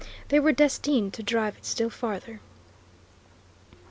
They 0.29 0.39
were 0.39 0.51
destined 0.51 1.13
to 1.13 1.21
drive 1.21 1.57
it 1.57 1.63
still 1.65 1.91
farther. 1.91 2.39